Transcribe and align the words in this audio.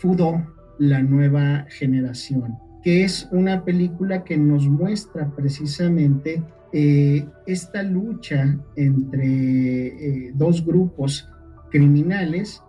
Fudo, 0.00 0.42
la 0.78 1.02
nueva 1.02 1.66
generación, 1.68 2.56
que 2.82 3.04
es 3.04 3.28
una 3.32 3.62
película 3.66 4.24
que 4.24 4.38
nos 4.38 4.66
muestra 4.66 5.30
precisamente 5.36 6.42
eh, 6.72 7.26
esta 7.46 7.82
lucha 7.82 8.58
entre 8.76 9.88
eh, 9.88 10.32
dos 10.36 10.64
grupos 10.64 11.28
criminales, 11.70 12.62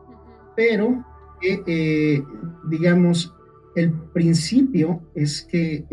pero 0.57 1.05
eh, 1.41 2.21
digamos, 2.69 3.33
el 3.77 3.93
principio 4.13 5.01
es 5.15 5.43
que 5.43 5.85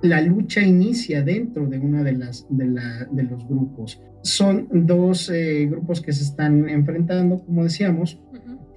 la 0.00 0.22
lucha 0.22 0.62
inicia 0.62 1.22
dentro 1.22 1.66
de 1.66 1.78
una 1.78 2.02
de 2.02 2.12
las 2.12 2.46
de, 2.48 3.22
los 3.22 3.46
grupos. 3.46 4.00
Son 4.22 4.66
dos 4.72 5.30
grupos 5.68 6.00
que 6.00 6.12
se 6.12 6.24
están 6.24 6.68
enfrentando, 6.70 7.44
como 7.44 7.64
decíamos, 7.64 8.18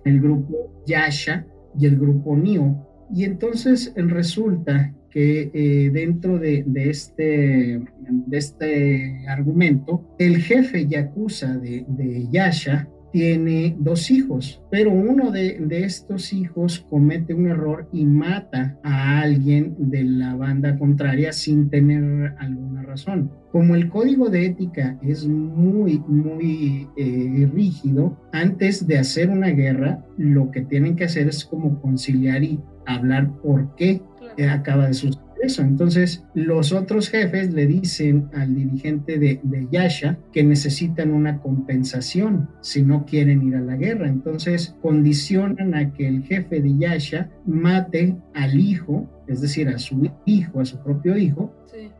el 0.05 0.21
grupo 0.21 0.83
Yasha 0.85 1.45
y 1.79 1.85
el 1.85 1.97
grupo 1.97 2.35
Nio. 2.35 2.87
Y 3.13 3.25
entonces 3.25 3.93
resulta 3.95 4.93
que 5.09 5.51
eh, 5.53 5.91
dentro 5.91 6.39
de, 6.39 6.63
este, 6.75 7.79
de 7.99 8.37
este 8.37 9.27
argumento, 9.27 10.15
el 10.17 10.37
jefe 10.37 10.87
yakuza 10.87 11.55
de 11.57 12.27
Yasha 12.31 12.87
tiene 13.13 13.75
dos 13.77 14.09
hijos, 14.09 14.59
pero 14.71 14.91
uno 14.91 15.29
de, 15.29 15.59
estos 15.69 16.33
hijos 16.33 16.83
comete 16.89 17.35
un 17.35 17.47
error 17.47 17.87
y 17.93 18.05
mata 18.05 18.79
a 18.83 19.21
alguien 19.21 19.75
de 19.77 20.03
la 20.03 20.35
banda 20.35 20.79
contraria 20.79 21.31
sin 21.31 21.69
tener 21.69 22.33
alguna 22.39 22.81
razón. 22.81 23.29
Como 23.51 23.75
el 23.75 23.87
código 23.89 24.29
de 24.29 24.47
ética 24.47 24.97
es 25.03 25.27
muy, 25.27 25.99
muy 26.07 26.87
eh, 26.97 27.47
rígido, 27.53 28.17
antes 28.31 28.87
de 28.87 28.97
hacer 28.97 29.29
una 29.29 29.49
guerra, 29.49 30.03
lo 30.17 30.49
que 30.49 30.61
tienen 30.61 30.95
que 30.95 31.03
hacer 31.03 31.27
es 31.27 31.45
como 31.45 31.79
conciliar 31.81 32.43
y 32.43 32.59
hablar 32.87 33.29
por 33.43 33.75
qué 33.75 34.01
acaba 34.49 34.87
de 34.87 34.95
suceder 34.95 35.23
eso. 35.43 35.61
Entonces, 35.61 36.23
los 36.33 36.71
otros 36.71 37.09
jefes 37.09 37.53
le 37.53 37.67
dicen 37.67 38.29
al 38.33 38.55
dirigente 38.55 39.19
de, 39.19 39.39
de, 39.43 39.67
Yasha 39.71 40.17
que 40.31 40.43
necesitan 40.43 41.11
una 41.11 41.39
compensación 41.39 42.49
si 42.61 42.83
no 42.83 43.05
quieren 43.05 43.47
ir 43.47 43.55
a 43.55 43.61
la 43.61 43.75
guerra. 43.75 44.07
Entonces, 44.07 44.75
condicionan 44.81 45.75
a 45.75 45.93
que 45.93 46.07
el 46.07 46.23
jefe 46.23 46.61
de 46.61 46.77
Yasha 46.77 47.29
mate 47.45 48.15
al 48.33 48.59
hijo, 48.59 49.09
es 49.27 49.41
decir, 49.41 49.69
a 49.69 49.77
su 49.77 50.09
hijo, 50.25 50.59
a 50.59 50.65
su 50.65 50.77
propio 50.79 51.17
hijo, 51.17 51.53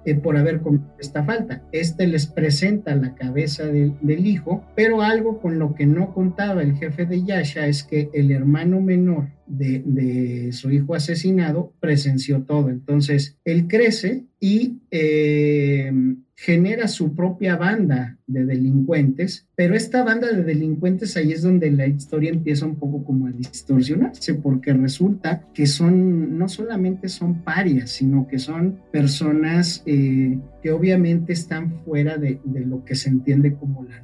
eh, 0.05 0.15
por 0.15 0.37
haber 0.37 0.61
cometido 0.61 0.93
esta 0.99 1.23
falta. 1.23 1.63
Este 1.71 2.05
les 2.05 2.27
presenta 2.27 2.95
la 2.95 3.15
cabeza 3.15 3.65
del, 3.65 3.95
hijo, 4.03 4.63
pero 4.75 5.01
algo 5.01 5.41
con 5.41 5.57
lo 5.57 5.73
que 5.73 5.85
no 5.85 6.13
contaba 6.13 6.61
el 6.61 6.75
jefe 6.75 7.05
de 7.05 7.23
Yasha 7.23 7.67
es 7.67 7.83
que 7.83 8.09
el 8.13 8.31
hermano 8.31 8.81
menor 8.81 9.29
de, 9.47 10.49
su 10.51 10.69
hijo 10.71 10.93
asesinado 10.93 11.73
presenció 11.79 12.43
todo. 12.43 12.69
Entonces, 12.69 13.37
él 13.45 13.67
crece 13.67 14.25
y 14.43 14.81
eh, 14.91 15.89
genera 16.35 16.89
su 16.89 17.15
propia 17.15 17.55
banda 17.55 18.17
de 18.27 18.43
delincuentes, 18.43 19.47
pero 19.55 19.73
esta 19.73 20.03
banda 20.03 20.29
de 20.33 20.43
delincuentes 20.43 21.15
ahí 21.15 21.31
es 21.31 21.43
donde 21.43 21.71
la 21.71 21.87
historia 21.87 22.29
empieza 22.29 22.65
un 22.65 22.75
poco 22.75 23.05
como 23.05 23.27
a 23.27 23.31
distorsionarse, 23.31 24.33
porque 24.33 24.73
resulta 24.73 25.47
que 25.53 25.65
son, 25.65 26.37
no 26.37 26.49
solamente 26.49 27.07
son 27.07 27.41
parias, 27.45 27.91
sino 27.91 28.27
que 28.27 28.37
son 28.37 28.81
personas 28.91 29.81
eh, 29.85 30.37
que 30.61 30.71
obviamente 30.71 31.31
están 31.31 31.79
fuera 31.79 32.17
de, 32.17 32.41
de 32.43 32.65
lo 32.65 32.83
que 32.83 32.95
se 32.95 33.07
entiende 33.07 33.53
como 33.53 33.85
la 33.85 34.03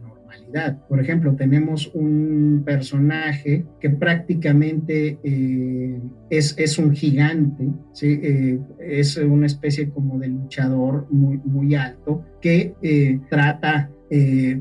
por 0.88 1.00
ejemplo, 1.00 1.36
tenemos 1.36 1.92
un 1.94 2.64
personaje 2.66 3.66
que 3.80 3.89
prácticamente 3.89 5.19
eh, 5.23 6.02
es, 6.30 6.55
es, 6.58 6.78
un 6.80 6.92
gigante. 6.92 7.69
Eh, 8.02 8.59
es 8.80 9.17
una 9.17 9.45
especie 9.45 9.89
como 9.89 10.17
de 10.17 10.30
luchador 10.30 11.08
muy, 11.11 11.39
muy 11.44 11.75
alto 11.75 12.23
que 12.42 12.73
eh, 12.82 13.20
trata 13.30 13.92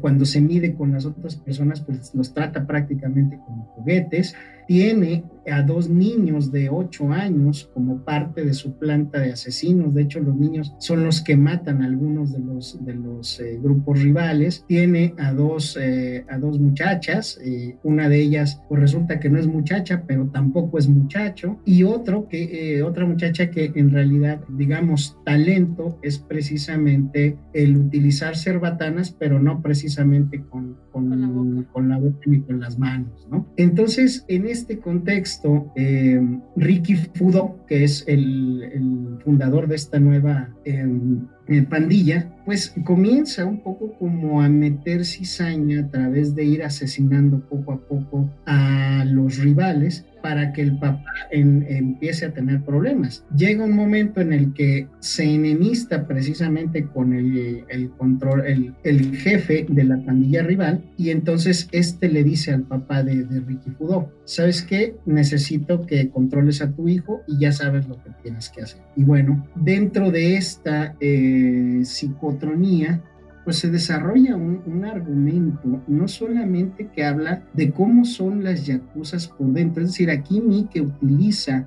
cuando 0.03 0.27
se 0.27 0.43
mide 0.43 0.75
con 0.75 0.93
las 0.93 1.07
otras 1.07 1.37
personas, 1.37 1.81
pues 1.81 2.15
los 2.15 2.35
trata 2.35 2.67
prácticamente 2.67 3.39
como 3.47 3.65
juguetes. 3.77 4.35
Tiene 4.67 5.25
a 5.51 5.63
dos 5.63 5.89
niños 5.89 6.53
de 6.53 6.69
ocho 6.69 7.11
años 7.13 7.71
como 7.75 8.05
parte 8.05 8.45
de 8.45 8.55
su 8.55 8.79
planta 8.79 9.21
de 9.21 9.33
asesinos. 9.33 9.95
De 9.95 10.03
hecho, 10.03 10.21
los 10.21 10.37
niños 10.37 10.75
son 10.79 11.05
los 11.05 11.23
que 11.23 11.37
matan 11.37 11.83
a 11.83 11.87
algunos 11.87 12.33
de 12.33 12.41
los, 12.41 12.85
de 12.85 12.95
los 12.95 13.41
eh, 13.41 13.59
grupos 13.63 14.03
rivales. 14.03 14.65
Tiene 14.67 15.15
a 15.19 15.33
dos, 15.33 15.79
eh, 15.81 16.25
a 16.29 16.39
dos 16.39 16.59
muchachas. 16.59 17.39
Eh, 17.43 17.77
una 17.83 18.09
de 18.09 18.21
ellas, 18.21 18.61
pues 18.69 18.81
resulta 18.81 19.21
que 19.21 19.31
no 19.31 19.39
es 19.39 19.47
muchacha, 19.47 20.05
pero 20.07 20.27
tampoco 20.29 20.79
es 20.79 20.89
muchacho. 20.89 21.61
Y 21.65 21.83
otro 21.83 22.29
que, 22.29 22.83
otra 22.83 23.07
muchacha 23.07 23.51
que 23.51 23.73
en 23.75 23.91
realidad, 23.91 24.41
digamos, 24.49 25.19
talento 25.25 25.99
es 26.03 26.19
precisamente 26.19 27.37
el 27.53 27.77
utilizar 27.77 28.37
cerbatanas, 28.37 29.11
pero 29.11 29.41
no 29.41 29.63
precisamente 29.63 30.43
con, 30.43 30.77
con, 30.93 31.09
con, 31.09 31.21
la, 31.21 31.29
boca. 31.29 31.73
con 31.73 31.89
la 31.89 31.99
boca 31.99 32.19
ni 32.27 32.41
con 32.41 32.61
las 32.61 32.79
manos, 32.79 33.27
¿no? 33.31 33.47
Entonces, 33.57 34.25
en 34.29 34.47
este 34.47 34.79
contexto, 34.79 35.38
eh, 35.77 36.21
Ricky 36.57 36.97
Fudo, 36.97 37.65
que 37.67 37.85
es 37.85 38.05
el, 38.07 39.19
fundador 39.25 39.69
de 39.69 39.77
esta 39.77 39.99
nueva 39.99 40.49
em, 40.65 41.27
eh, 41.49 41.63
pandilla, 41.63 42.33
pues 42.45 42.75
comienza 42.85 43.45
un 43.45 43.61
poco 43.61 43.93
como 43.99 44.41
a 44.41 44.49
meter 44.49 45.05
cizaña 45.05 45.81
a 45.81 45.89
través 45.89 46.35
de 46.35 46.45
ir 46.45 46.63
asesinando 46.63 47.41
poco 47.41 47.73
a 47.73 47.79
poco 47.79 48.31
a 48.47 49.05
los 49.07 49.39
rivales 49.39 50.07
para 50.29 50.53
que 50.53 50.61
el 50.61 50.79
papá 50.79 51.11
empiece 51.31 52.27
a 52.27 52.35
tener 52.35 52.61
problemas. 52.61 53.25
Llega 53.35 53.65
un 53.65 53.75
momento 53.75 54.21
en 54.21 54.35
el 54.35 54.53
que 54.53 54.87
se 55.01 55.25
enemista 55.25 56.07
precisamente 56.07 56.85
con 56.85 57.15
el, 57.15 57.65
control, 57.97 58.45
el, 58.85 59.17
jefe 59.17 59.65
de 59.67 59.85
la 59.85 59.97
pandilla 60.05 60.43
rival 60.43 60.85
y 60.99 61.09
entonces 61.09 61.67
este 61.73 62.11
le 62.11 62.25
dice 62.25 62.53
al 62.53 62.65
papá 62.65 63.03
de, 63.03 63.25
Ricky 63.47 63.71
Fudo, 63.71 64.13
¿sabes 64.27 64.61
qué? 64.61 64.97
Necesito 65.07 65.87
que 65.87 66.11
controles 66.11 66.61
a 66.61 66.73
tu 66.73 66.89
hijo 66.89 67.23
y 67.27 67.39
ya 67.39 67.51
sabes 67.51 67.89
lo 67.89 67.95
que 67.95 68.11
tienes 68.23 68.51
que 68.51 68.61
hacer. 68.61 68.83
Y 68.97 69.05
bueno, 69.05 69.47
dentro 69.55 70.11
de 70.11 70.37
esta 70.37 70.95
eh, 71.01 71.81
psicotronía, 71.85 73.03
pues 73.49 73.61
se 73.61 73.71
desarrolla 73.71 74.37
un, 74.37 74.85
argumento 74.85 75.83
no 75.87 76.07
solamente 76.07 76.91
que 76.95 77.03
habla 77.03 77.45
de 77.55 77.71
cómo 77.71 78.05
son 78.05 78.45
las 78.45 78.67
yacuzas 78.67 79.27
por 79.27 79.47
dentro, 79.55 79.83
es 79.83 79.89
decir, 79.89 80.11
aquí 80.11 80.43
Mike 80.43 80.83
utiliza 80.83 81.67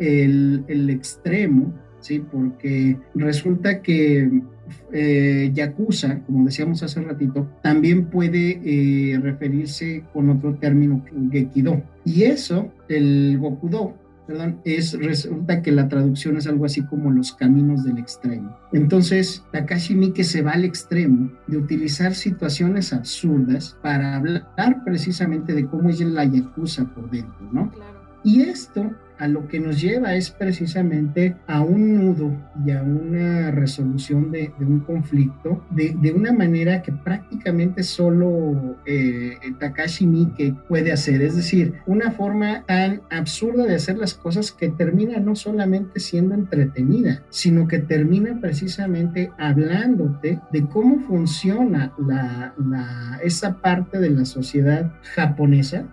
el, 0.00 0.90
extremo, 0.90 1.72
¿sí? 2.00 2.18
porque 2.18 2.98
resulta 3.14 3.82
que 3.82 4.42
eh, 4.92 5.52
yakuza, 5.54 6.18
como 6.24 6.44
decíamos 6.44 6.82
hace 6.82 7.00
ratito, 7.02 7.48
también 7.62 8.06
puede 8.06 8.60
eh, 8.64 9.16
referirse 9.20 10.02
con 10.12 10.28
otro 10.28 10.56
término, 10.56 11.04
gekido. 11.30 11.84
Y 12.04 12.24
eso, 12.24 12.72
el 12.88 13.38
gokudo, 13.38 13.94
perdón, 14.26 14.60
es, 14.64 14.98
resulta 14.98 15.62
que 15.62 15.72
la 15.72 15.88
traducción 15.88 16.36
es 16.36 16.46
algo 16.46 16.64
así 16.64 16.82
como 16.82 17.10
los 17.10 17.32
caminos 17.32 17.84
del 17.84 17.98
extremo. 17.98 18.56
Entonces, 18.72 19.44
Takashi 19.52 19.94
Miike 19.94 20.24
se 20.24 20.42
va 20.42 20.52
al 20.52 20.64
extremo 20.64 21.30
de 21.46 21.56
utilizar 21.58 22.14
situaciones 22.14 22.92
absurdas 22.92 23.76
para 23.82 24.16
hablar 24.16 24.84
precisamente 24.84 25.54
de 25.54 25.66
cómo 25.66 25.88
es 25.88 26.00
la 26.00 26.24
yakuza 26.24 26.84
por 26.94 27.10
dentro, 27.10 27.48
¿no? 27.52 27.70
Y 28.24 28.42
esto 28.42 28.90
a 29.22 29.28
lo 29.28 29.46
que 29.46 29.60
nos 29.60 29.80
lleva 29.80 30.16
es 30.16 30.30
precisamente 30.30 31.36
a 31.46 31.60
un 31.60 31.94
nudo 31.94 32.36
y 32.66 32.72
a 32.72 32.82
una 32.82 33.52
resolución 33.52 34.32
de, 34.32 34.52
un 34.58 34.80
conflicto 34.80 35.64
de, 35.70 36.12
una 36.12 36.32
manera 36.32 36.82
que 36.82 36.90
prácticamente 36.90 37.84
solo 37.84 38.76
eh, 38.84 39.38
Takashi 39.60 40.08
Miike 40.08 40.56
puede 40.68 40.90
hacer. 40.90 41.22
Es 41.22 41.36
decir, 41.36 41.74
una 41.86 42.10
forma 42.10 42.64
tan 42.66 43.02
absurda 43.10 43.64
de 43.64 43.76
hacer 43.76 43.96
las 43.96 44.14
cosas 44.14 44.50
que 44.50 44.70
termina 44.70 45.20
no 45.20 45.36
solamente 45.36 46.00
siendo 46.00 46.34
entretenida, 46.34 47.22
sino 47.30 47.68
que 47.68 47.78
termina 47.78 48.40
precisamente 48.40 49.30
hablándote 49.38 50.40
de 50.50 50.66
cómo 50.66 50.98
funciona 51.06 51.92
esa 53.22 53.60
parte 53.60 54.00
de 54.00 54.10
la 54.10 54.24
sociedad 54.24 54.92
japonesa 55.14 55.86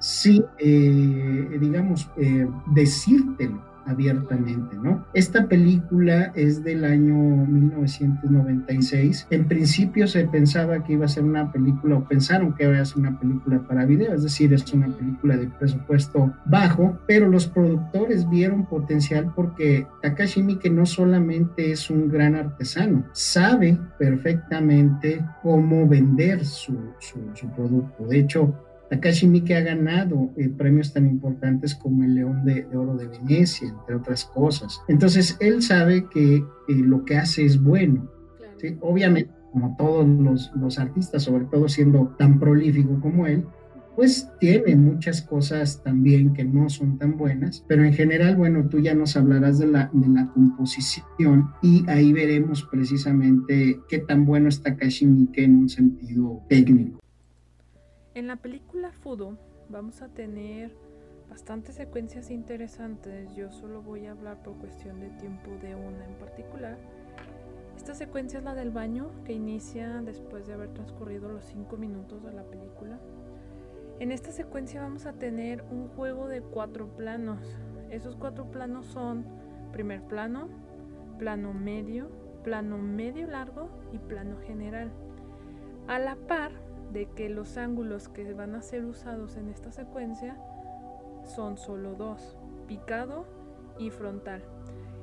sí, 0.00 0.44
eh, 0.58 1.58
digamos, 1.60 2.10
eh, 2.16 2.48
decírtelo 2.74 3.70
abiertamente, 3.86 4.76
¿no? 4.76 5.04
Esta 5.14 5.46
película 5.46 6.32
es 6.34 6.62
del 6.62 6.84
año 6.84 7.14
1996. 7.14 9.26
En 9.30 9.48
principio 9.48 10.06
se 10.06 10.26
pensaba 10.26 10.84
que 10.84 10.94
iba 10.94 11.06
a 11.06 11.08
ser 11.08 11.24
una 11.24 11.50
película, 11.50 11.96
o 11.96 12.04
pensaron 12.04 12.54
que 12.54 12.64
iba 12.64 12.78
a 12.78 12.84
ser 12.84 12.98
una 12.98 13.18
película 13.18 13.60
para 13.66 13.84
video, 13.84 14.14
es 14.14 14.22
decir, 14.22 14.52
es 14.52 14.72
una 14.72 14.88
película 14.88 15.36
de 15.36 15.48
presupuesto 15.48 16.32
bajo, 16.44 16.98
pero 17.06 17.28
los 17.28 17.46
productores 17.46 18.28
vieron 18.28 18.66
potencial 18.66 19.32
porque 19.34 19.86
Takashi 20.02 20.42
Miike 20.42 20.70
no 20.70 20.86
solamente 20.86 21.72
es 21.72 21.90
un 21.90 22.08
gran 22.08 22.34
artesano, 22.34 23.04
sabe 23.12 23.78
perfectamente 23.98 25.24
cómo 25.42 25.88
vender 25.88 26.44
su, 26.44 26.78
su 27.00 27.48
producto. 27.56 28.06
De 28.06 28.18
hecho, 28.18 28.54
Takashi 28.90 29.28
Miike 29.28 29.56
ha 29.56 29.60
ganado 29.60 30.32
eh, 30.36 30.48
premios 30.48 30.92
tan 30.92 31.06
importantes 31.06 31.76
como 31.76 32.02
el 32.02 32.16
León 32.16 32.44
de, 32.44 32.66
Oro 32.74 32.96
de 32.96 33.06
Venecia, 33.06 33.68
entre 33.68 33.94
otras 33.94 34.24
cosas. 34.24 34.80
Entonces, 34.88 35.36
él 35.40 35.62
sabe 35.62 36.06
que 36.10 36.36
eh, 36.36 36.44
lo 36.68 37.04
que 37.04 37.16
hace 37.16 37.44
es 37.44 37.62
bueno. 37.62 38.10
Obviamente, 38.80 39.30
como 39.52 39.76
todos 39.76 40.06
los, 40.06 40.52
los 40.54 40.78
artistas, 40.78 41.22
sobre 41.22 41.44
todo 41.46 41.68
siendo 41.68 42.14
tan 42.18 42.38
prolífico 42.38 43.00
como 43.00 43.26
él, 43.26 43.44
pues 43.96 44.28
tiene 44.38 44.76
muchas 44.76 45.22
cosas 45.22 45.82
también 45.82 46.32
que 46.32 46.44
no 46.44 46.68
son 46.68 46.98
tan 46.98 47.16
buenas, 47.16 47.64
pero 47.68 47.84
en 47.84 47.92
general, 47.92 48.36
bueno, 48.36 48.68
tú 48.68 48.80
ya 48.80 48.94
nos 48.94 49.16
hablarás 49.16 49.58
de 49.58 49.66
la, 49.66 49.90
de 49.92 50.08
la 50.08 50.28
composición 50.32 51.50
y 51.62 51.84
ahí 51.88 52.12
veremos 52.12 52.66
precisamente 52.70 53.78
qué 53.88 53.98
tan 53.98 54.24
bueno 54.24 54.48
está 54.48 54.76
Kashimike 54.76 55.44
en 55.44 55.56
un 55.58 55.68
sentido 55.68 56.42
técnico. 56.48 57.00
En 58.12 58.26
la 58.26 58.34
película 58.34 58.90
Fudo 58.90 59.38
vamos 59.68 60.02
a 60.02 60.08
tener 60.08 60.74
bastantes 61.28 61.76
secuencias 61.76 62.32
interesantes, 62.32 63.32
yo 63.36 63.52
solo 63.52 63.82
voy 63.82 64.06
a 64.06 64.10
hablar 64.10 64.42
por 64.42 64.56
cuestión 64.56 64.98
de 64.98 65.10
tiempo 65.10 65.52
de 65.62 65.76
una 65.76 66.04
en 66.06 66.14
particular. 66.14 66.76
Esta 67.76 67.94
secuencia 67.94 68.40
es 68.40 68.44
la 68.44 68.56
del 68.56 68.72
baño 68.72 69.12
que 69.24 69.32
inicia 69.32 70.02
después 70.02 70.48
de 70.48 70.54
haber 70.54 70.70
transcurrido 70.70 71.28
los 71.28 71.44
5 71.44 71.76
minutos 71.76 72.24
de 72.24 72.32
la 72.32 72.42
película. 72.42 72.98
En 74.00 74.10
esta 74.10 74.32
secuencia 74.32 74.82
vamos 74.82 75.06
a 75.06 75.12
tener 75.12 75.62
un 75.70 75.86
juego 75.90 76.26
de 76.26 76.42
cuatro 76.42 76.88
planos. 76.88 77.38
Esos 77.90 78.16
cuatro 78.16 78.50
planos 78.50 78.86
son 78.86 79.24
primer 79.70 80.02
plano, 80.02 80.48
plano 81.16 81.54
medio, 81.54 82.10
plano 82.42 82.76
medio 82.76 83.28
largo 83.28 83.70
y 83.92 83.98
plano 83.98 84.36
general. 84.40 84.90
A 85.86 86.00
la 86.00 86.16
par 86.16 86.50
de 86.92 87.08
que 87.08 87.28
los 87.28 87.56
ángulos 87.56 88.08
que 88.08 88.32
van 88.34 88.54
a 88.54 88.62
ser 88.62 88.84
usados 88.84 89.36
en 89.36 89.48
esta 89.48 89.70
secuencia 89.72 90.36
son 91.24 91.56
solo 91.56 91.94
dos, 91.94 92.36
picado 92.66 93.26
y 93.78 93.90
frontal. 93.90 94.42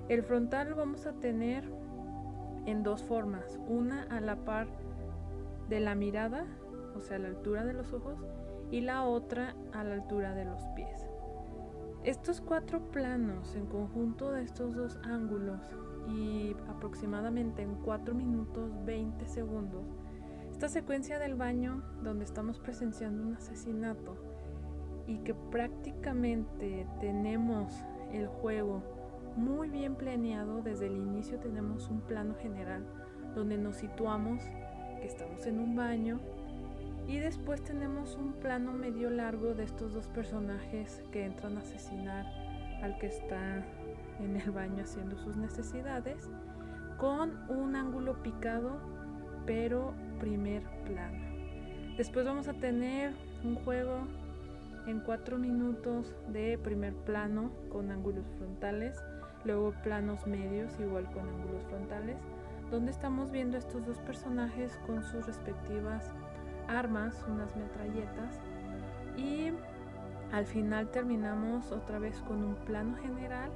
El 0.09 0.23
frontal 0.23 0.73
vamos 0.73 1.05
a 1.05 1.13
tener 1.13 1.63
en 2.65 2.83
dos 2.83 3.03
formas, 3.03 3.59
una 3.67 4.03
a 4.03 4.19
la 4.21 4.35
par 4.37 4.67
de 5.69 5.79
la 5.79 5.95
mirada, 5.95 6.45
o 6.95 6.99
sea, 6.99 7.17
a 7.17 7.19
la 7.19 7.29
altura 7.29 7.65
de 7.65 7.73
los 7.73 7.93
ojos, 7.93 8.17
y 8.71 8.81
la 8.81 9.05
otra 9.05 9.55
a 9.73 9.83
la 9.83 9.95
altura 9.95 10.33
de 10.33 10.45
los 10.45 10.61
pies. 10.75 11.07
Estos 12.03 12.41
cuatro 12.41 12.79
planos 12.91 13.55
en 13.55 13.65
conjunto 13.65 14.31
de 14.31 14.43
estos 14.43 14.75
dos 14.75 14.97
ángulos 15.03 15.61
y 16.07 16.55
aproximadamente 16.69 17.61
en 17.61 17.75
4 17.83 18.13
minutos 18.13 18.71
20 18.85 19.27
segundos, 19.27 19.85
esta 20.57 20.69
secuencia 20.69 21.19
del 21.19 21.35
baño 21.35 21.83
donde 22.01 22.25
estamos 22.25 22.57
presenciando 22.57 23.21
un 23.21 23.35
asesinato 23.35 24.17
y 25.05 25.19
que 25.19 25.35
prácticamente 25.35 26.87
tenemos 26.99 27.71
el 28.11 28.25
juego 28.25 28.81
muy 29.35 29.69
bien 29.69 29.93
planeado, 29.93 30.63
desde 30.63 30.87
el 30.87 30.97
inicio 30.97 31.37
tenemos 31.37 31.91
un 31.91 32.01
plano 32.01 32.33
general 32.41 32.83
donde 33.35 33.55
nos 33.59 33.75
situamos 33.75 34.41
que 34.99 35.05
estamos 35.05 35.45
en 35.45 35.59
un 35.59 35.75
baño 35.75 36.19
y 37.07 37.19
después 37.19 37.63
tenemos 37.63 38.15
un 38.15 38.33
plano 38.33 38.73
medio 38.73 39.11
largo 39.11 39.53
de 39.53 39.63
estos 39.63 39.93
dos 39.93 40.07
personajes 40.07 41.03
que 41.11 41.23
entran 41.23 41.55
a 41.57 41.59
asesinar 41.59 42.25
al 42.81 42.97
que 42.97 43.05
está 43.05 43.63
en 44.19 44.37
el 44.37 44.49
baño 44.49 44.81
haciendo 44.81 45.19
sus 45.19 45.37
necesidades 45.37 46.31
con 46.97 47.47
un 47.47 47.75
ángulo 47.75 48.23
picado 48.23 48.79
pero 49.45 49.93
primer 50.19 50.63
plano. 50.85 51.17
Después 51.97 52.25
vamos 52.25 52.47
a 52.47 52.53
tener 52.53 53.13
un 53.43 53.55
juego 53.55 54.07
en 54.87 54.99
cuatro 55.01 55.37
minutos 55.37 56.15
de 56.29 56.57
primer 56.57 56.93
plano 56.93 57.51
con 57.69 57.91
ángulos 57.91 58.25
frontales, 58.37 58.97
luego 59.43 59.73
planos 59.83 60.25
medios 60.27 60.71
igual 60.79 61.05
con 61.11 61.27
ángulos 61.27 61.63
frontales, 61.69 62.17
donde 62.71 62.91
estamos 62.91 63.31
viendo 63.31 63.57
estos 63.57 63.85
dos 63.85 63.97
personajes 63.99 64.77
con 64.85 65.03
sus 65.03 65.25
respectivas 65.25 66.11
armas, 66.67 67.25
unas 67.29 67.55
metralletas 67.55 68.39
y 69.17 69.51
al 70.31 70.45
final 70.45 70.89
terminamos 70.89 71.71
otra 71.71 71.99
vez 71.99 72.19
con 72.21 72.43
un 72.43 72.55
plano 72.55 72.95
general 72.97 73.49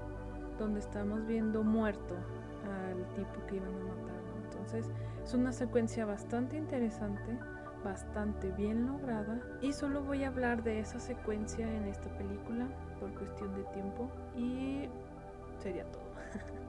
donde 0.57 0.79
estamos 0.79 1.25
viendo 1.25 1.63
muerto 1.63 2.15
al 2.63 3.05
tipo 3.15 3.45
que 3.47 3.57
iban 3.57 3.69
a 3.69 3.83
matar. 3.83 4.20
Entonces 4.73 4.91
es 5.23 5.33
una 5.33 5.51
secuencia 5.51 6.05
bastante 6.05 6.55
interesante, 6.55 7.37
bastante 7.83 8.51
bien 8.51 8.87
lograda 8.87 9.41
y 9.61 9.73
solo 9.73 10.01
voy 10.01 10.23
a 10.23 10.29
hablar 10.29 10.63
de 10.63 10.79
esa 10.79 10.99
secuencia 10.99 11.67
en 11.67 11.87
esta 11.87 12.09
película 12.17 12.67
por 12.99 13.13
cuestión 13.15 13.53
de 13.55 13.63
tiempo 13.73 14.09
y 14.35 14.87
sería 15.61 15.83
todo. 15.91 16.11